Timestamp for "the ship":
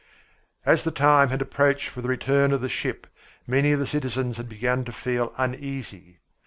2.61-3.05